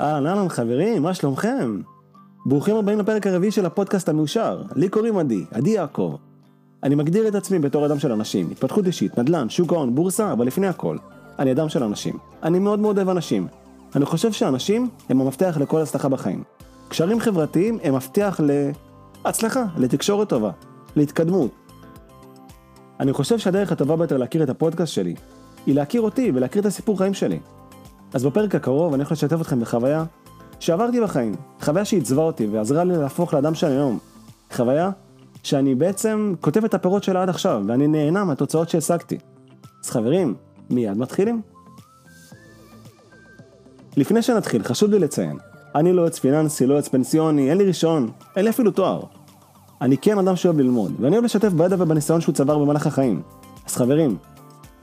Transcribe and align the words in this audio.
אהלן 0.00 0.26
אהלן 0.26 0.48
חברים, 0.48 1.02
מה 1.02 1.14
שלומכם? 1.14 1.80
ברוכים 2.46 2.76
הבאים 2.76 2.98
לפרק 2.98 3.26
הרביעי 3.26 3.50
של 3.52 3.66
הפודקאסט 3.66 4.08
המאושר. 4.08 4.62
לי 4.74 4.88
קוראים 4.88 5.18
עדי, 5.18 5.44
עדי 5.50 5.70
יעקב. 5.70 6.16
אני 6.82 6.94
מגדיר 6.94 7.28
את 7.28 7.34
עצמי 7.34 7.58
בתור 7.58 7.86
אדם 7.86 7.98
של 7.98 8.12
אנשים, 8.12 8.50
התפתחות 8.50 8.86
אישית, 8.86 9.18
נדל"ן, 9.18 9.48
שוק 9.48 9.72
ההון, 9.72 9.94
בורסה, 9.94 10.32
אבל 10.32 10.46
לפני 10.46 10.66
הכל, 10.66 10.96
אני 11.38 11.52
אדם 11.52 11.68
של 11.68 11.82
אנשים. 11.82 12.18
אני 12.42 12.58
מאוד 12.58 12.78
מאוד 12.78 12.96
אוהב 12.98 13.08
אנשים. 13.08 13.46
אני 13.96 14.04
חושב 14.04 14.32
שאנשים 14.32 14.88
הם 15.08 15.20
המפתח 15.20 15.56
לכל 15.60 15.80
הצלחה 15.80 16.08
בחיים. 16.08 16.42
קשרים 16.88 17.20
חברתיים 17.20 17.78
הם 17.82 17.94
מפתח 17.94 18.40
להצלחה, 19.24 19.64
לתקשורת 19.76 20.28
טובה, 20.28 20.50
להתקדמות. 20.96 21.50
אני 23.00 23.12
חושב 23.12 23.38
שהדרך 23.38 23.72
הטובה 23.72 23.96
ביותר 23.96 24.16
להכיר 24.16 24.42
את 24.42 24.50
הפודקאסט 24.50 24.92
שלי, 24.92 25.14
היא 25.66 25.74
להכיר 25.74 26.00
אותי 26.00 26.32
ולהכיר 26.34 26.60
את 26.60 26.66
הסיפור 26.66 26.98
חיים 26.98 27.14
שלי. 27.14 27.38
אז 28.16 28.24
בפרק 28.24 28.54
הקרוב 28.54 28.94
אני 28.94 29.02
הולך 29.02 29.12
לשתף 29.12 29.40
אתכם 29.40 29.60
בחוויה 29.60 30.04
שעברתי 30.60 31.00
בחיים, 31.00 31.34
חוויה 31.60 31.84
שעיצבה 31.84 32.22
אותי 32.22 32.46
ועזרה 32.46 32.84
לי 32.84 32.96
להפוך 32.96 33.34
לאדם 33.34 33.54
שאני 33.54 33.74
היום. 33.74 33.98
חוויה 34.52 34.90
שאני 35.42 35.74
בעצם 35.74 36.34
כותב 36.40 36.64
את 36.64 36.74
הפירות 36.74 37.04
שלה 37.04 37.22
עד 37.22 37.28
עכשיו, 37.28 37.62
ואני 37.66 37.86
נהנה 37.86 38.24
מהתוצאות 38.24 38.68
שהשגתי. 38.68 39.18
אז 39.84 39.90
חברים, 39.90 40.34
מיד 40.70 40.96
מתחילים. 40.96 41.42
לפני 43.96 44.22
שנתחיל, 44.22 44.62
חשוב 44.62 44.90
לי 44.90 44.98
לציין, 44.98 45.38
אני 45.74 45.92
לא 45.92 46.02
יועץ 46.02 46.18
פיננסי, 46.18 46.66
לא 46.66 46.74
יועץ 46.74 46.88
פנסיוני, 46.88 47.50
אין 47.50 47.58
לי 47.58 47.64
רישיון, 47.64 48.10
אין 48.36 48.44
לי 48.44 48.50
אפילו 48.50 48.70
תואר. 48.70 49.02
אני 49.80 49.96
כן 49.96 50.18
אדם 50.18 50.36
שאוהב 50.36 50.58
ללמוד, 50.58 50.92
ואני 51.00 51.16
אוהב 51.16 51.24
לשתף 51.24 51.52
בידע 51.52 51.76
ובניסיון 51.78 52.20
שהוא 52.20 52.34
צבר 52.34 52.58
במהלך 52.58 52.86
החיים. 52.86 53.22
אז 53.66 53.76
חברים, 53.76 54.16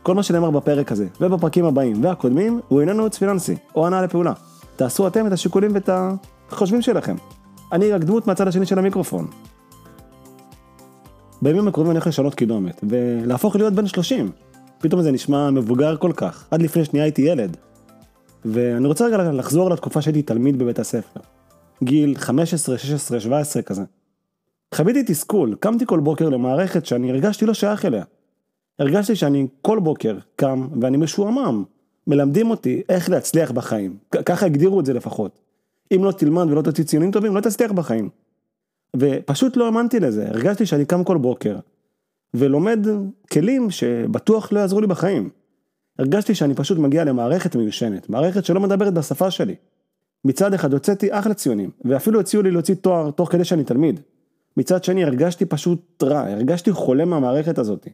כל 0.03 0.16
מה 0.16 0.23
שנאמר 0.23 0.52
בפרק 0.52 0.91
הזה, 0.91 1.07
ובפרקים 1.21 1.66
הבאים 1.66 2.03
והקודמים, 2.03 2.59
הוא 2.67 2.81
איננו 2.81 2.98
ייעוץ 2.98 3.17
פיננסי, 3.17 3.55
או 3.75 3.88
הנעה 3.88 4.02
לפעולה. 4.02 4.34
תעשו 4.76 5.07
אתם 5.07 5.27
את 5.27 5.31
השיקולים 5.31 5.71
ואת 5.73 5.89
החושבים 6.49 6.81
שלכם. 6.81 7.16
אני 7.71 7.91
רק 7.91 8.01
דמות 8.01 8.27
מהצד 8.27 8.48
השני 8.48 8.65
של 8.65 8.79
המיקרופון. 8.79 9.27
בימים 11.41 11.68
הקרובים 11.68 11.91
אני 11.91 11.98
הולך 11.98 12.07
לשנות 12.07 12.35
קידומת, 12.35 12.81
ולהפוך 12.90 13.55
להיות 13.55 13.74
בן 13.74 13.87
30. 13.87 14.31
פתאום 14.77 15.01
זה 15.01 15.12
נשמע 15.12 15.49
מבוגר 15.49 15.98
כל 15.98 16.12
כך, 16.15 16.46
עד 16.51 16.62
לפני 16.62 16.85
שנייה 16.85 17.05
הייתי 17.05 17.21
ילד. 17.21 17.57
ואני 18.46 18.87
רוצה 18.87 19.05
רגע 19.05 19.31
לחזור 19.31 19.70
לתקופה 19.70 20.01
שהייתי 20.01 20.21
תלמיד 20.21 20.59
בבית 20.59 20.79
הספר. 20.79 21.20
גיל 21.84 22.15
15, 22.18 22.77
16, 22.77 23.20
17 23.20 23.62
כזה. 23.62 23.84
חוויתי 24.76 25.04
תסכול, 25.04 25.55
קמתי 25.59 25.85
כל 25.85 25.99
בוקר 25.99 26.29
למערכת 26.29 26.85
שאני 26.85 27.12
הרגשתי 27.12 27.46
לא 27.46 27.54
שייך 27.54 27.85
אליה. 27.85 28.04
הרגשתי 28.79 29.16
שאני 29.16 29.48
כל 29.62 29.79
בוקר 29.79 30.18
קם 30.35 30.68
ואני 30.82 30.98
משועמם. 30.98 31.63
מלמדים 32.07 32.49
אותי 32.49 32.82
איך 32.90 33.10
להצליח 33.10 33.52
בחיים. 33.52 33.98
ככה 34.26 34.46
הגדירו 34.46 34.80
את 34.80 34.85
זה 34.85 34.93
לפחות. 34.93 35.40
אם 35.96 36.04
לא 36.04 36.12
תלמד 36.12 36.52
ולא 36.52 36.62
תוציא 36.62 36.84
ציונים 36.84 37.12
טובים, 37.12 37.35
לא 37.35 37.41
תצליח 37.41 37.71
בחיים. 37.71 38.10
ופשוט 38.96 39.57
לא 39.57 39.65
האמנתי 39.65 39.99
לזה, 39.99 40.27
הרגשתי 40.27 40.65
שאני 40.65 40.85
קם 40.85 41.04
כל 41.04 41.18
בוקר 41.18 41.57
ולומד 42.34 42.88
כלים 43.32 43.71
שבטוח 43.71 44.52
לא 44.52 44.60
יעזרו 44.60 44.82
לי 44.82 44.87
בחיים. 44.87 45.30
הרגשתי 45.99 46.35
שאני 46.35 46.54
פשוט 46.54 46.77
מגיע 46.77 47.04
למערכת 47.04 47.55
מיושנת, 47.55 48.10
מערכת 48.10 48.46
שלא 48.46 48.60
מדברת 48.60 48.93
בשפה 48.93 49.32
שלי. 49.32 49.55
מצד 50.26 50.54
אחד 50.54 50.74
הוצאתי 50.74 51.08
אחלה 51.12 51.34
ציונים, 51.34 51.70
ואפילו 51.85 52.20
הציעו 52.20 52.43
לי 52.43 52.52
להוציא 52.52 52.76
תואר 52.76 53.12
תוך 53.12 53.32
כדי 53.32 53.46
שאני 53.46 53.63
תלמיד. 53.63 53.99
מצד 54.58 54.84
שני 54.84 55.04
הרגשתי 55.04 55.46
פשוט 55.46 56.04
רע, 56.04 56.20
הרגשתי 56.20 56.71
חולה 56.71 57.05
מהמערכת 57.05 57.58
הזאת. 57.58 57.87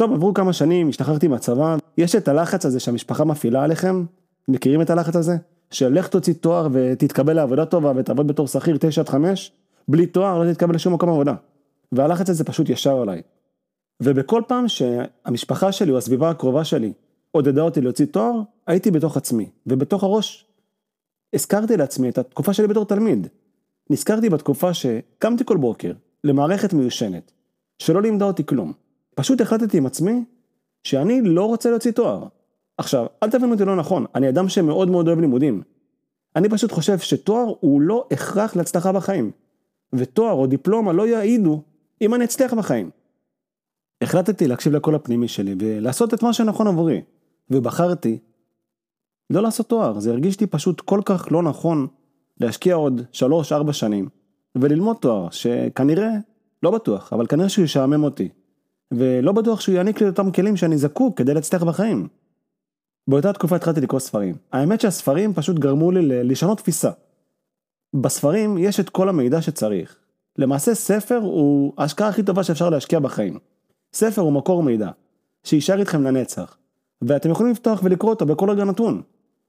טוב, 0.00 0.12
עברו 0.12 0.34
כמה 0.34 0.52
שנים, 0.52 0.88
השתחררתי 0.88 1.28
מהצבא, 1.28 1.76
יש 1.98 2.14
את 2.14 2.28
הלחץ 2.28 2.66
הזה 2.66 2.80
שהמשפחה 2.80 3.24
מפעילה 3.24 3.64
עליכם, 3.64 4.04
מכירים 4.48 4.82
את 4.82 4.90
הלחץ 4.90 5.16
הזה? 5.16 5.36
של 5.70 5.88
לך 5.88 6.08
תוציא 6.08 6.34
תואר 6.34 6.68
ותתקבל 6.72 7.32
לעבודה 7.32 7.66
טובה 7.66 7.92
ותעבוד 7.96 8.26
בתור 8.26 8.46
שכיר 8.46 8.76
9 8.80 9.00
עד 9.00 9.08
5, 9.08 9.52
בלי 9.88 10.06
תואר 10.06 10.42
לא 10.42 10.52
תתקבל 10.52 10.74
לשום 10.74 10.94
מקום 10.94 11.08
עבודה. 11.08 11.34
והלחץ 11.92 12.30
הזה 12.30 12.44
פשוט 12.44 12.68
ישר 12.68 12.96
עליי. 12.96 13.22
ובכל 14.02 14.42
פעם 14.46 14.68
שהמשפחה 14.68 15.72
שלי 15.72 15.92
או 15.92 15.98
הסביבה 15.98 16.30
הקרובה 16.30 16.64
שלי 16.64 16.92
עודדה 17.30 17.62
אותי 17.62 17.80
להוציא 17.80 18.06
תואר, 18.06 18.40
הייתי 18.66 18.90
בתוך 18.90 19.16
עצמי, 19.16 19.48
ובתוך 19.66 20.04
הראש 20.04 20.46
הזכרתי 21.34 21.76
לעצמי 21.76 22.08
את 22.08 22.18
התקופה 22.18 22.52
שלי 22.52 22.66
בתור 22.66 22.84
תלמיד. 22.84 23.26
נזכרתי 23.90 24.30
בתקופה 24.30 24.74
שקמתי 24.74 25.44
כל 25.44 25.56
בוקר 25.56 25.92
למערכת 26.24 26.72
מיושנת, 26.72 27.32
שלא 27.78 28.02
לימדה 28.02 28.24
אותי 28.24 28.46
כלום. 28.46 28.89
פשוט 29.20 29.40
החלטתי 29.40 29.78
עם 29.78 29.86
עצמי 29.86 30.24
שאני 30.84 31.22
לא 31.22 31.44
רוצה 31.44 31.70
להוציא 31.70 31.92
תואר. 31.92 32.24
עכשיו, 32.78 33.06
אל 33.22 33.30
תבינו 33.30 33.52
אותי 33.52 33.64
לא 33.64 33.76
נכון, 33.76 34.04
אני 34.14 34.28
אדם 34.28 34.48
שמאוד 34.48 34.90
מאוד 34.90 35.08
אוהב 35.08 35.20
לימודים. 35.20 35.62
אני 36.36 36.48
פשוט 36.48 36.72
חושב 36.72 36.98
שתואר 36.98 37.54
הוא 37.60 37.80
לא 37.80 38.06
הכרח 38.10 38.56
להצלחה 38.56 38.92
בחיים. 38.92 39.30
ותואר 39.92 40.32
או 40.32 40.46
דיפלומה 40.46 40.92
לא 40.92 41.06
יעידו 41.06 41.62
אם 42.00 42.14
אני 42.14 42.24
אצליח 42.24 42.54
בחיים. 42.54 42.90
החלטתי 44.02 44.48
להקשיב 44.48 44.72
לקול 44.72 44.94
הפנימי 44.94 45.28
שלי 45.28 45.54
ולעשות 45.58 46.14
את 46.14 46.22
מה 46.22 46.32
שנכון 46.32 46.66
עבורי. 46.66 47.02
ובחרתי 47.50 48.18
לא 49.30 49.42
לעשות 49.42 49.68
תואר, 49.68 50.00
זה 50.00 50.10
הרגיש 50.10 50.40
לי 50.40 50.46
פשוט 50.46 50.80
כל 50.80 51.00
כך 51.04 51.28
לא 51.30 51.42
נכון 51.42 51.86
להשקיע 52.40 52.74
עוד 52.74 53.02
3-4 53.68 53.72
שנים 53.72 54.08
וללמוד 54.54 54.96
תואר 54.96 55.30
שכנראה, 55.30 56.10
לא 56.62 56.70
בטוח, 56.70 57.12
אבל 57.12 57.26
כנראה 57.26 57.48
שהוא 57.48 57.64
ישעמם 57.64 58.04
אותי. 58.04 58.28
ולא 58.92 59.32
בטוח 59.32 59.60
שהוא 59.60 59.74
יעניק 59.74 60.00
לי 60.00 60.08
את 60.08 60.18
אותם 60.18 60.30
כלים 60.30 60.56
שאני 60.56 60.78
זקוק 60.78 61.18
כדי 61.18 61.34
להצליח 61.34 61.62
בחיים. 61.62 62.08
באותה 63.08 63.32
תקופה 63.32 63.56
התחלתי 63.56 63.80
לקרוא 63.80 64.00
ספרים. 64.00 64.34
האמת 64.52 64.80
שהספרים 64.80 65.34
פשוט 65.34 65.58
גרמו 65.58 65.90
לי 65.90 66.24
לשנות 66.24 66.58
תפיסה. 66.58 66.90
בספרים 67.94 68.58
יש 68.58 68.80
את 68.80 68.88
כל 68.88 69.08
המידע 69.08 69.42
שצריך. 69.42 69.96
למעשה 70.38 70.74
ספר 70.74 71.16
הוא 71.16 71.72
ההשקעה 71.78 72.08
הכי 72.08 72.22
טובה 72.22 72.44
שאפשר 72.44 72.70
להשקיע 72.70 72.98
בחיים. 72.98 73.38
ספר 73.92 74.22
הוא 74.22 74.32
מקור 74.32 74.62
מידע, 74.62 74.90
שישאר 75.44 75.80
איתכם 75.80 76.02
לנצח, 76.02 76.56
ואתם 77.02 77.30
יכולים 77.30 77.52
לפתוח 77.52 77.80
ולקרוא 77.84 78.10
אותו 78.10 78.26
בכל 78.26 78.50
רגע 78.50 78.64
נתון. 78.64 79.02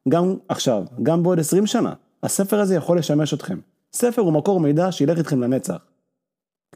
גם 0.10 0.36
עכשיו, 0.50 0.84
גם 1.04 1.24
בעוד 1.24 1.40
20 1.40 1.66
שנה, 1.66 1.94
הספר 2.24 2.60
הזה 2.60 2.76
יכול 2.76 2.98
לשמש 2.98 3.34
אתכם. 3.34 3.60
ספר 3.94 4.22
הוא 4.22 4.34
מקור 4.34 4.60
מידע 4.60 4.92
שילך 4.92 5.18
איתכם 5.18 5.42
לנצח. 5.42 5.91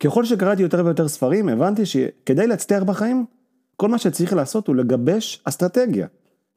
ככל 0.03 0.25
שקראתי 0.25 0.61
יותר 0.61 0.85
ויותר 0.85 1.07
ספרים, 1.07 1.50
הבנתי 1.50 1.85
שכדי 1.85 2.47
להצליח 2.47 2.83
בחיים, 2.83 3.25
כל 3.75 3.89
מה 3.89 3.97
שצריך 3.97 4.33
לעשות 4.33 4.67
הוא 4.67 4.75
לגבש 4.75 5.41
אסטרטגיה. 5.44 6.07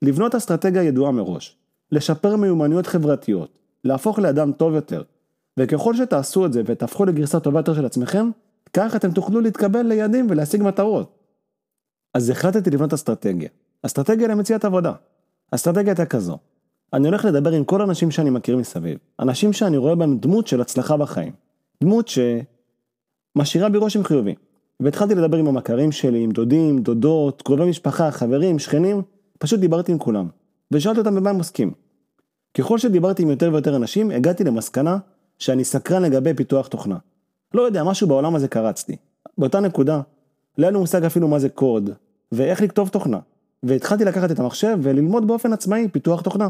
לבנות 0.02 0.34
אסטרטגיה 0.34 0.82
ידועה 0.82 1.12
מראש. 1.12 1.56
לשפר 1.92 2.36
מיומנויות 2.36 2.86
חברתיות. 2.86 3.58
להפוך 3.84 4.18
לאדם 4.18 4.52
טוב 4.52 4.74
יותר. 4.74 5.02
וככל 5.58 5.96
שתעשו 5.96 6.46
את 6.46 6.52
זה 6.52 6.62
ותהפכו 6.66 7.04
לגרסה 7.04 7.40
טובה 7.40 7.58
יותר 7.58 7.74
של 7.74 7.86
עצמכם, 7.86 8.30
כך 8.72 8.96
אתם 8.96 9.12
תוכלו 9.12 9.40
להתקבל 9.40 9.82
ליעדים 9.82 10.26
ולהשיג 10.30 10.62
מטרות. 10.62 11.18
אז 12.14 12.30
החלטתי 12.30 12.70
לבנות 12.70 12.92
אסטרטגיה. 12.92 13.48
אסטרטגיה 13.82 14.28
למציאת 14.28 14.64
עבודה. 14.64 14.92
אסטרטגיה 15.50 15.92
הייתה 15.92 16.06
כזו. 16.06 16.38
אני 16.92 17.08
הולך 17.08 17.24
לדבר 17.24 17.52
עם 17.52 17.64
כל 17.64 17.80
האנשים 17.80 18.10
שאני 18.10 18.30
מכיר 18.30 18.56
מסביב. 18.56 18.98
אנשים 19.20 19.52
שאני 19.52 19.76
רואה 19.76 19.94
בהם 19.94 20.18
דמות 20.18 20.46
של 20.46 20.60
הצלחה 20.60 20.96
בחיים. 20.96 21.32
דמות 21.82 22.08
ש... 22.08 22.18
משאירה 23.38 23.68
בי 23.68 23.78
רושם 23.78 24.04
חיובי. 24.04 24.34
והתחלתי 24.80 25.14
לדבר 25.14 25.36
עם 25.36 25.46
המכרים 25.46 25.92
שלי, 25.92 26.24
עם 26.24 26.30
דודים, 26.30 26.78
דודות, 26.78 27.42
קרובי 27.42 27.64
משפחה, 27.70 28.10
חברים, 28.10 28.58
שכנים, 28.58 29.02
פשוט 29.38 29.60
דיברתי 29.60 29.92
עם 29.92 29.98
כולם. 29.98 30.28
ושאלתי 30.70 30.98
אותם 30.98 31.14
במה 31.14 31.30
הם 31.30 31.36
עוסקים. 31.36 31.72
ככל 32.58 32.78
שדיברתי 32.78 33.22
עם 33.22 33.30
יותר 33.30 33.50
ויותר 33.52 33.76
אנשים, 33.76 34.10
הגעתי 34.10 34.44
למסקנה 34.44 34.98
שאני 35.38 35.64
סקרן 35.64 36.02
לגבי 36.02 36.34
פיתוח 36.34 36.66
תוכנה. 36.66 36.96
לא 37.54 37.62
יודע, 37.62 37.84
משהו 37.84 38.08
בעולם 38.08 38.34
הזה 38.34 38.48
קרצתי. 38.48 38.96
באותה 39.38 39.60
נקודה, 39.60 40.00
לא 40.58 40.66
היה 40.66 40.70
לי 40.70 40.78
מושג 40.78 41.04
אפילו 41.04 41.28
מה 41.28 41.38
זה 41.38 41.48
קוד, 41.48 41.90
ואיך 42.32 42.62
לכתוב 42.62 42.88
תוכנה. 42.88 43.18
והתחלתי 43.62 44.04
לקחת 44.04 44.30
את 44.30 44.38
המחשב 44.38 44.78
וללמוד 44.82 45.26
באופן 45.26 45.52
עצמאי 45.52 45.88
פיתוח 45.92 46.20
תוכנה. 46.20 46.48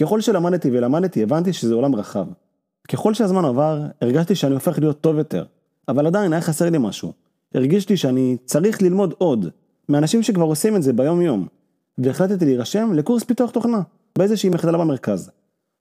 ככל 0.00 0.20
שלמדתי 0.20 0.70
ולמדתי, 0.70 1.22
הבנתי 1.22 1.52
שזה 1.52 1.74
עולם 1.74 1.94
רחב. 1.94 2.26
ככל 2.88 3.14
שהזמן 3.14 3.44
עבר, 3.44 3.82
הרגשתי 4.00 4.34
שאני 4.34 4.54
הופך 4.54 4.78
להיות 4.78 5.00
טוב 5.00 5.18
יותר, 5.18 5.44
אבל 5.88 6.06
עדיין 6.06 6.32
היה 6.32 6.42
חסר 6.42 6.70
לי 6.70 6.78
משהו. 6.78 7.12
הרגיש 7.54 7.88
לי 7.88 7.96
שאני 7.96 8.36
צריך 8.44 8.82
ללמוד 8.82 9.14
עוד, 9.18 9.46
מאנשים 9.88 10.22
שכבר 10.22 10.44
עושים 10.44 10.76
את 10.76 10.82
זה 10.82 10.92
ביום 10.92 11.22
יום, 11.22 11.46
והחלטתי 11.98 12.44
להירשם 12.44 12.92
לקורס 12.92 13.24
פיתוח 13.24 13.50
תוכנה, 13.50 13.80
באיזושהי 14.18 14.50
מכללה 14.50 14.78
במרכז. 14.78 15.30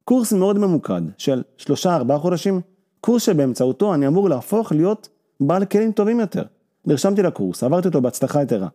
קורס 0.06 0.34
מאוד 0.34 0.60
ממוקד, 0.60 1.02
של 1.18 1.44
שלושה 1.58 1.96
ארבעה 1.96 2.20
חודשים, 2.20 2.62
קורס 3.02 3.24
שבאמצעותו 3.24 3.94
אני 3.94 4.08
אמור 4.08 4.30
להפוך 4.30 4.72
להיות 4.72 5.10
בעל 5.40 5.66
כלים 5.66 5.92
טובים 5.92 6.20
יותר. 6.20 6.44
נרשמתי 6.86 7.24
לקורס, 7.24 7.64
עברתי 7.64 7.88
אותו 7.88 8.02
בהצלחה 8.02 8.42
יתרה. 8.42 8.68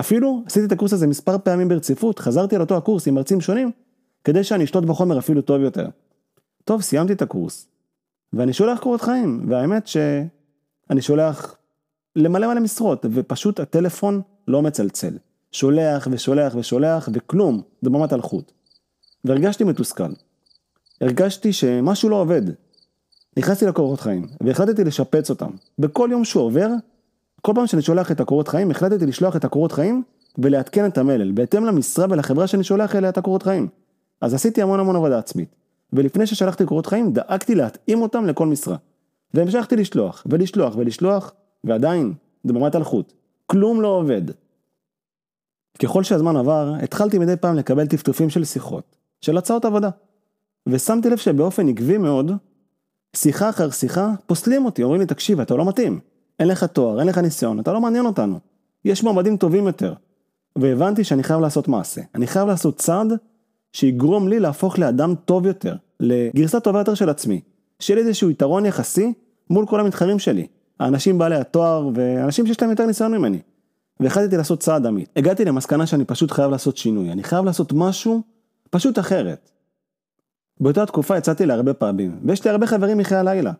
אפילו 0.00 0.42
עשיתי 0.46 0.66
את 0.66 0.72
הקורס 0.72 0.92
הזה 0.92 1.06
מספר 1.06 1.38
פעמים 1.38 1.68
ברציפות, 1.68 2.18
חזרתי 2.18 2.54
על 2.54 2.60
אותו 2.60 2.76
הקורס 2.76 3.08
עם 3.08 3.14
מרצים 3.14 3.40
שונים, 3.40 3.70
כדי 4.24 4.44
שאני 4.44 4.64
אשתות 4.64 4.86
בחומר 4.86 5.18
אפילו 5.18 5.42
טוב 5.42 5.60
יותר. 5.60 5.88
טוב, 6.64 6.82
סיימתי 6.82 7.12
את 7.12 7.22
הקורס, 7.22 7.68
ואני 8.32 8.52
שולח 8.52 8.78
קורות 8.78 9.00
חיים, 9.00 9.44
והאמת 9.48 9.86
ש... 9.86 9.96
אני 10.92 11.02
שולח 11.02 11.56
למלא 12.16 12.48
מלא 12.48 12.60
משרות, 12.60 13.06
ופשוט 13.12 13.60
הטלפון 13.60 14.20
לא 14.48 14.62
מצלצל. 14.62 15.18
שולח 15.52 16.08
ושולח 16.10 16.54
ושולח, 16.54 17.08
וכלום, 17.12 17.62
דממת 17.84 18.12
אלחוט. 18.12 18.52
והרגשתי 19.24 19.64
מתוסכל. 19.64 20.12
הרגשתי 21.00 21.52
שמשהו 21.52 22.08
לא 22.08 22.16
עובד. 22.16 22.42
נכנסתי 23.36 23.66
לקורות 23.66 24.00
חיים, 24.00 24.26
והחלטתי 24.40 24.84
לשפץ 24.84 25.30
אותם. 25.30 25.50
בכל 25.78 26.08
יום 26.12 26.24
שהוא 26.24 26.44
עובר, 26.44 26.68
כל 27.42 27.52
פעם 27.54 27.66
שאני 27.66 27.82
שולח 27.82 28.10
את 28.10 28.20
הקורות 28.20 28.48
חיים, 28.48 28.70
החלטתי 28.70 29.06
לשלוח 29.06 29.36
את 29.36 29.44
הקורות 29.44 29.72
חיים 29.72 30.02
ולעדכן 30.38 30.86
את 30.86 30.98
המלל, 30.98 31.32
בהתאם 31.32 31.64
למשרה 31.64 32.06
ולחברה 32.10 32.46
שאני 32.46 32.64
שולח 32.64 32.96
אליה 32.96 33.10
את 33.10 33.18
הקורות 33.18 33.42
חיים. 33.42 33.68
אז 34.20 34.34
עשיתי 34.34 34.62
המון 34.62 34.80
המון 34.80 34.96
עבודה 34.96 35.18
עצמית. 35.18 35.48
ולפני 35.92 36.26
ששלחתי 36.26 36.64
קורות 36.64 36.86
חיים, 36.86 37.12
דאגתי 37.12 37.54
להתאים 37.54 38.02
אותם 38.02 38.26
לכל 38.26 38.46
משרה. 38.46 38.76
והמשכתי 39.34 39.76
לשלוח, 39.76 40.26
ולשלוח, 40.30 40.76
ולשלוח, 40.76 41.32
ועדיין, 41.64 42.14
דממת 42.46 42.76
אלחוט. 42.76 43.12
כלום 43.46 43.80
לא 43.80 43.88
עובד. 43.88 44.22
ככל 45.82 46.02
שהזמן 46.02 46.36
עבר, 46.36 46.74
התחלתי 46.82 47.18
מדי 47.18 47.36
פעם 47.36 47.56
לקבל 47.56 47.86
טפטופים 47.86 48.30
של 48.30 48.44
שיחות, 48.44 48.96
של 49.20 49.38
הצעות 49.38 49.64
עבודה. 49.64 49.90
ושמתי 50.66 51.10
לב 51.10 51.16
שבאופן 51.16 51.68
עקבי 51.68 51.98
מאוד, 51.98 52.32
שיחה 53.16 53.48
אחר 53.48 53.70
שיחה, 53.70 54.12
פוסלים 54.26 54.64
אותי, 54.64 54.82
אומרים 54.82 55.00
לי, 55.00 55.06
תקשיב, 55.06 55.40
אתה 55.40 55.54
לא 55.54 55.64
מתאים. 55.64 56.00
אין 56.40 56.48
לך 56.48 56.64
תואר, 56.64 57.00
אין 57.00 57.08
לך 57.08 57.18
ניסיון, 57.18 57.60
אתה 57.60 57.72
לא 57.72 57.80
מעניין 57.80 58.06
אותנו. 58.06 58.38
יש 58.84 59.02
מועמדים 59.02 59.36
טובים 59.36 59.66
יותר. 59.66 59.94
והבנתי 60.58 61.04
שאני 61.04 61.22
חייב 61.22 61.40
לעשות 61.40 61.68
מעשה. 61.68 62.00
אני 62.14 62.26
חייב 62.26 62.48
לעשות 62.48 62.76
צעד 62.76 63.12
שיגרום 63.72 64.28
לי 64.28 64.40
להפוך 64.40 64.78
לאדם 64.78 65.14
טוב 65.24 65.46
יותר, 65.46 65.76
לגרסה 66.00 66.60
טובה 66.60 66.78
יותר 66.78 66.94
של 66.94 67.08
עצמי. 67.08 67.40
שיהיה 67.80 68.00
לי 68.00 68.06
איזשהו 68.06 68.30
יתרון 68.30 68.66
יחסי 68.66 69.12
מול 69.52 69.66
כל 69.66 69.80
המתחרים 69.80 70.18
שלי. 70.18 70.46
האנשים 70.80 71.18
בעלי 71.18 71.36
התואר 71.36 71.90
ואנשים 71.94 72.46
שיש 72.46 72.62
להם 72.62 72.70
יותר 72.70 72.86
ניסיון 72.86 73.12
ממני. 73.12 73.38
והחלטתי 74.00 74.36
לעשות 74.36 74.60
צעד 74.60 74.86
אמיץ. 74.86 75.08
הגעתי 75.16 75.44
למסקנה 75.44 75.86
שאני 75.86 76.04
פשוט 76.04 76.30
חייב 76.30 76.50
לעשות 76.50 76.76
שינוי. 76.76 77.12
אני 77.12 77.22
חייב 77.22 77.44
לעשות 77.44 77.72
משהו 77.72 78.22
פשוט 78.70 78.98
אחרת. 78.98 79.50
באותה 80.60 80.86
תקופה 80.86 81.18
יצאתי 81.18 81.46
להרבה 81.46 81.74
פאבים, 81.74 82.20
ויש 82.24 82.44
לי 82.44 82.50
הרבה 82.50 82.66
חברים 82.66 82.98
מחיי 82.98 83.18
הלילה. 83.18 83.52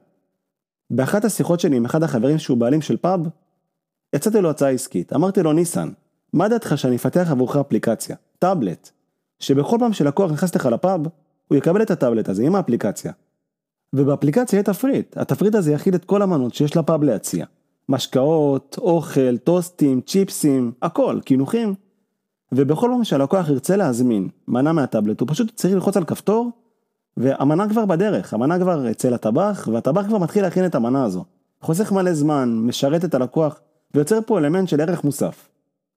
באחת 0.91 1.25
השיחות 1.25 1.61
שלי 1.61 1.77
עם 1.77 1.85
אחד 1.85 2.03
החברים 2.03 2.39
שהוא 2.39 2.59
בעלים 2.59 2.83
של 2.83 2.97
פאב, 2.97 3.29
יצאתי 4.15 4.41
לו 4.41 4.51
הצעה 4.51 4.71
עסקית. 4.71 5.13
אמרתי 5.13 5.43
לו, 5.43 5.53
ניסן, 5.53 5.89
מה 6.33 6.49
דעתך 6.49 6.79
שאני 6.79 6.97
אפתח 6.97 7.29
עבורך 7.31 7.57
אפליקציה, 7.57 8.17
טאבלט, 8.39 8.91
שבכל 9.41 9.77
פעם 9.81 9.93
שלקוח 9.93 10.33
נכנס 10.33 10.55
לך 10.55 10.67
לפאב, 10.67 11.01
הוא 11.49 11.59
יקבל 11.59 11.83
את 11.83 11.91
הטאבלט 11.91 12.29
הזה 12.29 12.43
עם 12.43 12.55
האפליקציה. 12.55 13.13
ובאפליקציה 13.93 14.57
יהיה 14.57 14.63
תפריט, 14.63 15.17
התפריט 15.17 15.55
הזה 15.55 15.73
יכיל 15.73 15.95
את 15.95 16.05
כל 16.05 16.23
המנות 16.23 16.55
שיש 16.55 16.77
לפאב 16.77 17.03
להציע. 17.03 17.47
משקאות, 17.89 18.79
אוכל, 18.79 19.37
טוסטים, 19.37 20.01
צ'יפסים, 20.01 20.73
הכל, 20.83 21.19
קינוחים. 21.25 21.75
ובכל 22.53 22.91
פעם 22.93 23.05
שהלקוח 23.05 23.49
ירצה 23.49 23.77
להזמין 23.77 24.29
מנה 24.49 24.73
מהטאבלט, 24.73 25.21
הוא 25.21 25.29
פשוט 25.31 25.53
צריך 25.55 25.75
ללחוץ 25.75 25.97
על 25.97 26.05
כפתור, 26.05 26.51
והמנה 27.17 27.69
כבר 27.69 27.87
בדרך, 27.87 28.35
המנה 28.35 28.59
כבר 28.59 28.91
אצל 28.91 29.15
הטבח, 29.15 29.69
והטבח 29.73 30.07
כבר 30.07 30.19
מתחיל 30.19 30.43
להכין 30.43 30.67
את 30.67 30.75
המנה 30.75 31.05
הזו. 31.05 31.25
חוסך 31.61 31.93
מלא 31.93 32.15
זמן, 32.15 32.59
משרת 32.63 33.05
את 33.05 33.15
הלקוח, 33.15 33.61
ויוצר 33.95 34.19
פה 34.27 34.39
אלמנט 34.39 34.69
של 34.69 34.81
ערך 34.81 35.05
מוסף. 35.05 35.49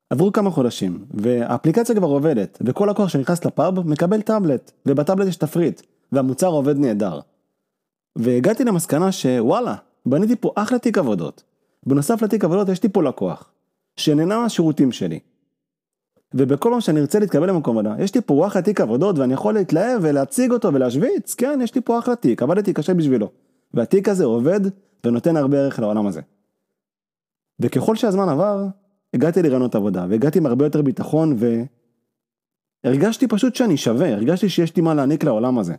עברו 0.09 0.31
כמה 0.31 0.51
חודשים, 0.51 1.05
והאפליקציה 1.13 1.95
כבר 1.95 2.07
עובדת, 2.07 2.57
וכל 2.61 2.87
לקוח 2.89 3.09
שנכנס 3.09 3.45
לפאב 3.45 3.87
מקבל 3.87 4.21
טאבלט, 4.21 4.71
ובטאבלט 4.85 5.27
יש 5.27 5.35
תפריט, 5.35 5.81
והמוצר 6.11 6.47
עובד 6.47 6.77
נהדר. 6.77 7.19
והגעתי 8.15 8.63
למסקנה 8.63 9.11
שוואלה, 9.11 9.75
בניתי 10.05 10.35
פה 10.35 10.51
אחלה 10.55 10.79
תיק 10.79 10.97
עבודות. 10.97 11.43
בנוסף 11.85 12.21
לתיק 12.21 12.43
עבודות 12.43 12.69
יש 12.69 12.83
לי 12.83 12.89
פה 12.89 13.03
לקוח, 13.03 13.51
שנהנה 13.95 14.39
מהשירותים 14.39 14.91
שלי. 14.91 15.19
ובכל 16.33 16.69
פעם 16.71 16.81
שאני 16.81 16.99
ארצה 16.99 17.19
להתקבל 17.19 17.49
למקום 17.49 17.77
עבודה, 17.77 18.03
יש 18.03 18.15
לי 18.15 18.21
פה 18.21 18.47
אחלה 18.47 18.61
תיק 18.61 18.81
עבודות 18.81 19.19
ואני 19.19 19.33
יכול 19.33 19.53
להתלהב 19.53 19.99
ולהציג 20.03 20.51
אותו 20.51 20.73
ולהשוויץ, 20.73 21.33
כן, 21.33 21.59
יש 21.63 21.75
לי 21.75 21.81
פה 21.81 21.99
אחלה 21.99 22.15
תיק, 22.15 22.43
עבדתי 22.43 22.73
קשה 22.73 22.93
בשבילו. 22.93 23.31
והתיק 23.73 24.09
הזה 24.09 24.25
עובד 24.25 24.59
ונותן 25.03 25.37
הרבה 25.37 25.57
ערך 25.57 25.79
לעולם 25.79 26.07
הזה. 26.07 26.21
וככל 27.59 27.95
שהזמן 27.95 28.29
עבר, 28.29 28.65
הגעתי 29.13 29.41
לרעיונות 29.41 29.75
עבודה, 29.75 30.05
והגעתי 30.09 30.39
עם 30.39 30.45
הרבה 30.45 30.65
יותר 30.65 30.81
ביטחון, 30.81 31.37
והרגשתי 32.85 33.27
פשוט 33.27 33.55
שאני 33.55 33.77
שווה, 33.77 34.13
הרגשתי 34.13 34.49
שיש 34.49 34.75
לי 34.75 34.81
מה 34.81 34.93
להעניק 34.93 35.23
לעולם 35.23 35.59
הזה. 35.59 35.75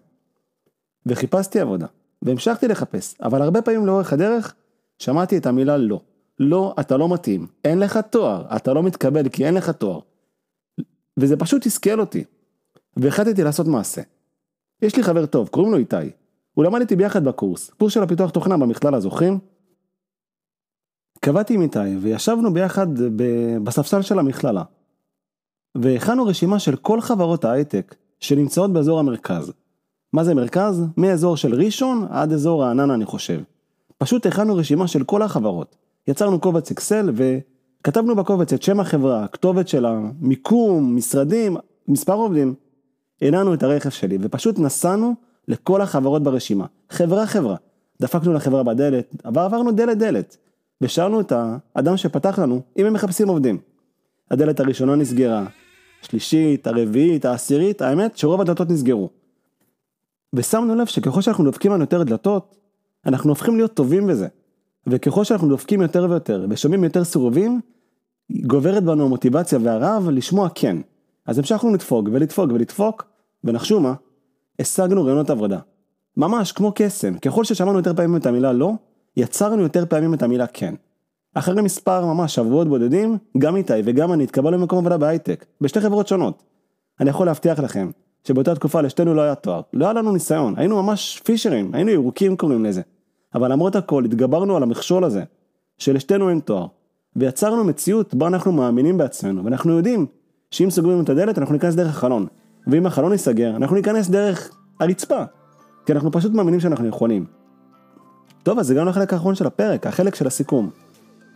וחיפשתי 1.06 1.60
עבודה, 1.60 1.86
והמשכתי 2.26 2.68
לחפש, 2.68 3.14
אבל 3.22 3.42
הרבה 3.42 3.62
פעמים 3.62 3.86
לאורך 3.86 4.12
הדרך, 4.12 4.54
שמעתי 4.98 5.36
את 5.38 5.46
המילה 5.46 5.76
לא. 5.76 6.00
לא, 6.38 6.74
אתה 6.80 6.96
לא 6.96 7.14
מתאים, 7.14 7.46
אין 7.64 7.78
לך 7.78 7.98
תואר, 8.10 8.56
אתה 8.56 8.72
לא 8.72 8.82
מתקבל 8.82 9.28
כי 9.28 9.46
אין 9.46 9.54
לך 9.54 9.70
תואר. 9.70 10.00
וזה 11.16 11.36
פשוט 11.36 11.62
תסכל 11.62 12.00
אותי. 12.00 12.24
והחלטתי 12.96 13.42
לעשות 13.42 13.66
מעשה. 13.66 14.02
יש 14.82 14.96
לי 14.96 15.02
חבר 15.02 15.26
טוב, 15.26 15.48
קוראים 15.48 15.72
לו 15.72 15.78
איתי. 15.78 15.96
הוא 16.54 16.64
למד 16.64 16.80
איתי 16.80 16.96
ביחד 16.96 17.24
בקורס, 17.24 17.70
קורס 17.70 17.92
של 17.92 18.02
הפיתוח 18.02 18.30
תוכנה 18.30 18.56
במכלל 18.56 18.94
הזוכים, 18.94 19.38
קבעתי 21.20 21.54
עם 21.54 21.62
איתי 21.62 21.96
וישבנו 22.00 22.54
ביחד 22.54 22.86
בספסל 23.64 24.02
של 24.02 24.18
המכללה. 24.18 24.62
והכנו 25.74 26.26
רשימה 26.26 26.58
של 26.58 26.76
כל 26.76 27.00
חברות 27.00 27.44
ההייטק 27.44 27.94
שנמצאות 28.20 28.72
באזור 28.72 28.98
המרכז. 28.98 29.52
מה 30.16 30.24
זה 30.24 30.34
מרכז? 30.34 30.84
מאזור 30.96 31.36
של 31.36 31.54
ראשון 31.54 32.06
עד 32.10 32.32
אזור 32.32 32.62
רעננה 32.62 32.94
אני 32.94 33.04
חושב. 33.04 33.40
פשוט 33.98 34.26
הכנו 34.26 34.56
רשימה 34.56 34.88
של 34.88 35.04
כל 35.04 35.22
החברות. 35.22 35.76
יצרנו 36.08 36.40
קובץ 36.40 36.70
אקסל 36.70 37.12
וכתבנו 37.14 38.16
בקובץ 38.16 38.52
את 38.52 38.62
שם 38.62 38.80
החברה, 38.80 39.26
כתובת 39.28 39.68
שלה, 39.68 40.00
מיקום, 40.20 40.96
משרדים, 40.96 41.56
מספר 41.88 42.12
עובדים. 42.12 42.54
הנענו 43.22 43.54
את 43.54 43.62
הרכב 43.62 43.90
שלי 43.90 44.18
ופשוט 44.20 44.58
נסענו 44.58 45.14
לכל 45.48 45.80
החברות 45.80 46.22
ברשימה, 46.22 46.66
חברה 46.90 47.26
חברה. 47.26 47.56
דפקנו 48.00 48.32
לחברה 48.32 48.62
בדלת, 48.62 49.14
ועברנו 49.34 49.72
דלת 49.72 49.98
דלת. 49.98 50.36
ושאלנו 50.80 51.20
את 51.20 51.32
האדם 51.76 51.96
שפתח 51.96 52.38
לנו 52.38 52.60
אם 52.78 52.86
הם 52.86 52.92
מחפשים 52.92 53.28
עובדים. 53.28 53.58
הדלת 54.30 54.60
הראשונה 54.60 54.94
נסגרה, 54.94 55.46
השלישית, 56.02 56.66
הרביעית, 56.66 57.24
העשירית, 57.24 57.82
האמת 57.82 58.16
שרוב 58.16 58.40
הדלתות 58.40 58.70
נסגרו. 58.70 59.10
ושמנו 60.36 60.74
לב 60.74 60.86
שככל 60.86 61.20
שאנחנו 61.20 61.44
דופקים 61.44 61.72
לנו 61.72 61.80
יותר 61.80 62.02
דלתות, 62.02 62.56
אנחנו 63.06 63.30
הופכים 63.30 63.56
להיות 63.56 63.74
טובים 63.74 64.06
בזה. 64.06 64.28
וככל 64.86 65.24
שאנחנו 65.24 65.48
דופקים 65.48 65.82
יותר 65.82 66.06
ויותר 66.10 66.46
ושומעים 66.50 66.84
יותר 66.84 67.04
סירובים, 67.04 67.60
גוברת 68.46 68.84
בנו 68.84 69.04
המוטיבציה 69.04 69.58
והרעב 69.62 70.08
לשמוע 70.08 70.48
כן. 70.54 70.76
אז 71.26 71.38
המשכנו 71.38 71.72
לדפוק 71.74 72.08
ולדפוק 72.12 72.50
ולדפוק, 72.52 73.04
ונחשו 73.44 73.80
מה? 73.80 73.94
השגנו 74.58 75.04
רעיונות 75.04 75.30
עבודה. 75.30 75.58
ממש 76.16 76.52
כמו 76.52 76.72
קסם, 76.74 77.18
ככל 77.18 77.44
ששמענו 77.44 77.78
יותר 77.78 77.94
פעמים 77.94 78.16
את 78.16 78.26
המילה 78.26 78.52
לא, 78.52 78.72
יצרנו 79.16 79.62
יותר 79.62 79.86
פעמים 79.86 80.14
את 80.14 80.22
המילה 80.22 80.46
כן. 80.46 80.74
אחרי 81.34 81.62
מספר 81.62 82.04
ממש 82.04 82.34
שבועות 82.34 82.68
בודדים, 82.68 83.18
גם 83.38 83.56
איתי 83.56 83.72
וגם 83.84 84.12
אני 84.12 84.24
התקבלנו 84.24 84.56
למקום 84.56 84.78
עבודה 84.78 84.98
בהייטק, 84.98 85.46
בשתי 85.60 85.80
חברות 85.80 86.08
שונות. 86.08 86.42
אני 87.00 87.10
יכול 87.10 87.26
להבטיח 87.26 87.58
לכם, 87.58 87.90
שבאותה 88.26 88.54
תקופה 88.54 88.80
לשתינו 88.80 89.14
לא 89.14 89.22
היה 89.22 89.34
תואר, 89.34 89.60
לא 89.72 89.84
היה 89.84 89.92
לנו 89.92 90.12
ניסיון, 90.12 90.54
היינו 90.56 90.82
ממש 90.82 91.20
פישרים, 91.24 91.70
היינו 91.74 91.90
ירוקים 91.90 92.36
קוראים 92.36 92.64
לזה. 92.64 92.82
אבל 93.34 93.52
למרות 93.52 93.76
הכל 93.76 94.04
התגברנו 94.04 94.56
על 94.56 94.62
המכשול 94.62 95.04
הזה, 95.04 95.22
שלשתינו 95.78 96.30
אין 96.30 96.40
תואר, 96.40 96.66
ויצרנו 97.16 97.64
מציאות 97.64 98.14
בה 98.14 98.26
אנחנו 98.26 98.52
מאמינים 98.52 98.98
בעצמנו, 98.98 99.44
ואנחנו 99.44 99.72
יודעים 99.72 100.06
שאם 100.50 100.70
סוגרים 100.70 101.00
את 101.00 101.08
הדלת 101.08 101.38
אנחנו 101.38 101.54
ניכנס 101.54 101.74
דרך 101.74 101.88
החלון, 101.88 102.26
ואם 102.66 102.86
החלון 102.86 103.12
ייסגר 103.12 103.56
אנחנו 103.56 103.76
ניכנס 103.76 104.08
דרך 104.08 104.50
הרצפה, 104.80 105.22
כי 105.86 105.92
אנחנו 105.92 106.12
פשוט 106.12 106.32
מאמינים 106.32 106.60
שאנחנו 106.60 106.88
יכולים. 106.88 107.24
טוב, 108.42 108.58
אז 108.58 108.70
הגענו 108.70 108.90
לחלק 108.90 109.12
האחרון 109.12 109.34
של 109.34 109.46
הפרק, 109.46 109.86
החלק 109.86 110.14
של 110.14 110.26
הסיכום. 110.26 110.70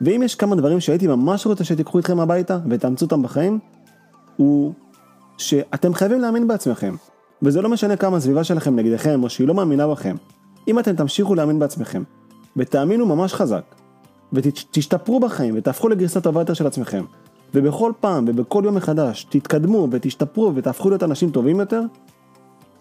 ואם 0.00 0.22
יש 0.24 0.34
כמה 0.34 0.56
דברים 0.56 0.80
שהייתי 0.80 1.06
ממש 1.06 1.46
רוצה 1.46 1.64
שתיקחו 1.64 1.98
איתכם 1.98 2.20
הביתה 2.20 2.58
ותאמצו 2.68 3.04
אותם 3.04 3.22
בחיים, 3.22 3.58
הוא 4.36 4.72
שאתם 5.40 5.94
חייבים 5.94 6.20
להאמין 6.20 6.48
בעצמכם. 6.48 6.94
וזה 7.42 7.62
לא 7.62 7.68
משנה 7.68 7.96
כמה 7.96 8.16
הסביבה 8.16 8.44
שלכם 8.44 8.76
נגדכם 8.76 9.22
או 9.22 9.30
שהיא 9.30 9.48
לא 9.48 9.54
מאמינה 9.54 9.88
בכם. 9.88 10.16
אם 10.68 10.78
אתם 10.78 10.96
תמשיכו 10.96 11.34
להאמין 11.34 11.58
בעצמכם, 11.58 12.02
ותאמינו 12.56 13.06
ממש 13.06 13.34
חזק, 13.34 13.62
ותשתפרו 14.32 15.20
בחיים 15.20 15.54
ותהפכו 15.56 15.88
לגרסה 15.88 16.20
טובה 16.20 16.40
יותר 16.40 16.54
של 16.54 16.66
עצמכם, 16.66 17.04
ובכל 17.54 17.92
פעם 18.00 18.24
ובכל 18.28 18.62
יום 18.64 18.74
מחדש 18.74 19.26
תתקדמו 19.30 19.88
ותשתפרו 19.90 20.52
ותהפכו 20.54 20.90
להיות 20.90 21.02
אנשים 21.02 21.30
טובים 21.30 21.60
יותר, 21.60 21.82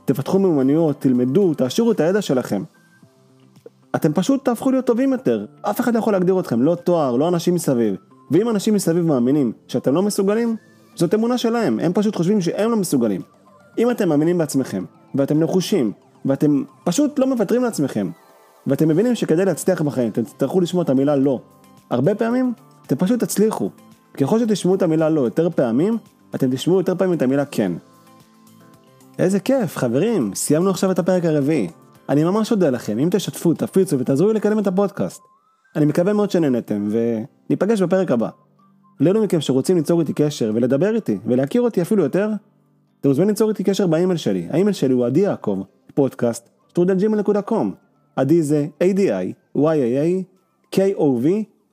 תפתחו 0.06 0.40
מיומנויות, 0.40 0.96
תלמדו, 1.00 1.54
תעשירו 1.54 1.92
את 1.92 2.00
הידע 2.00 2.22
שלכם, 2.22 2.64
אתם 3.96 4.14
פשוט 4.14 4.46
תהפכו 4.46 4.72
להיות 4.72 4.86
טובים 4.86 5.12
יותר. 5.12 5.46
אף 5.62 5.80
אחד 5.80 5.94
לא 5.94 6.00
יכול 6.00 6.14
להגדיר 6.14 6.40
אתכם, 6.40 6.62
לא 6.62 6.76
תואר, 6.76 7.16
לא 7.16 7.28
אנשים 7.28 7.56
מסביב. 7.56 7.96
ואם 8.32 8.50
אנשים 8.50 8.74
מסביב 8.74 9.06
מאמינים 9.06 9.52
שאתם 9.68 9.96
לא 9.96 10.02
מסוגלים, 10.02 10.56
זאת 11.00 11.14
אמונה 11.14 11.38
שלהם, 11.38 11.80
הם 11.80 11.94
פשוט 11.94 12.16
חושבים 12.16 12.42
שהם 12.42 12.72
לא 12.72 12.78
מסוגלים. 12.78 13.22
אם 13.78 13.92
אתם 13.92 14.10
מאמינים 14.10 14.38
בעצמכם, 14.38 14.84
ואתם 15.16 15.40
נחושים, 15.40 15.92
ואתם 16.26 16.64
פשוט 16.84 17.20
לא 17.20 17.28
מוותרים 17.28 17.64
לעצמכם, 17.64 18.10
ואתם 18.68 18.88
מבינים 18.88 19.16
שכדי 19.16 19.46
להצליח 19.46 19.82
בחיים 19.82 20.10
אתם 20.10 20.24
תצטרכו 20.24 20.62
לשמוע 20.62 20.84
את 20.84 20.90
המילה 20.90 21.16
לא, 21.16 21.40
הרבה 21.90 22.16
פעמים, 22.16 22.54
אתם 22.88 22.96
פשוט 22.96 23.24
תצליחו. 23.24 23.70
ככל 24.14 24.40
שתשמעו 24.40 24.76
את 24.76 24.82
המילה 24.82 25.10
לא 25.10 25.22
יותר 25.22 25.50
פעמים, 25.50 25.98
אתם 26.36 26.52
תשמעו 26.52 26.78
יותר 26.78 26.96
פעמים 26.96 27.14
את 27.14 27.22
המילה 27.22 27.46
כן. 27.46 27.72
איזה 29.20 29.40
כיף, 29.40 29.78
חברים, 29.78 30.36
סיימנו 30.36 30.70
עכשיו 30.70 30.92
את 30.92 31.00
הפרק 31.00 31.26
הרביעי. 31.26 31.70
אני 32.10 32.24
ממש 32.24 32.52
אודה 32.52 32.70
לכם, 32.70 33.00
אם 33.00 33.08
תשתפו, 33.12 33.54
תפיצו 33.54 34.00
ותעזרו 34.00 34.28
לי 34.28 34.34
לקדם 34.34 34.60
את 34.60 34.68
הפודקאסט. 34.68 35.22
אני 35.76 35.86
מקווה 35.86 36.14
מאוד 36.14 36.32
שנהנתם, 36.32 36.88
וניפגש 36.92 37.82
בפרק 37.82 38.12
הבא. 38.12 38.30
לאלו 39.00 39.24
מכם 39.24 39.42
שרוצים 39.42 39.78
ליצור 39.78 40.00
איתי 40.00 40.14
קשר 40.14 40.52
ולדבר 40.56 40.96
איתי 40.96 41.18
ולהכיר 41.26 41.62
אותי 41.62 41.82
אפילו 41.82 42.04
יותר, 42.04 42.30
אתם 43.02 43.10
מוזמנים 43.10 43.30
ליצור 43.30 43.50
איתי 43.50 43.64
קשר 43.64 43.88
באימייל 43.88 44.18
שלי. 44.18 44.48
האימייל 44.50 44.74
שלי 44.74 44.94
הוא 44.94 45.06
עדי 45.06 45.20
יעקב, 45.20 45.62
פודקאסט, 45.94 46.50
שטרודל 46.68 47.11
gmail.com. 47.11 47.74
עדי 48.16 48.44
זה 48.44 48.68
A-D-I-Y-A-A, 48.84 50.24
K-O-V, 50.76 51.28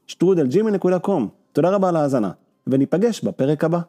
שטרודל 0.07 0.57
gmail.com. 0.57 1.29
תודה 1.53 1.71
רבה 1.71 1.89
על 1.89 1.97
ההאזנה, 1.97 2.31
וניפגש 2.67 3.25
בפרק 3.25 3.65
הבא. 3.65 3.81